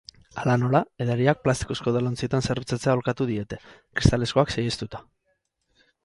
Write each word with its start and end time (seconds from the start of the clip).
Hala 0.43 0.53
nola, 0.59 0.79
edariak 1.03 1.41
plastikozko 1.47 1.91
edalontzietan 1.91 2.45
zerbitzatzea 2.53 2.91
aholkatu 2.93 3.27
diete, 3.33 3.59
kristalezkoak 3.99 4.55
saihestuta. 4.55 5.03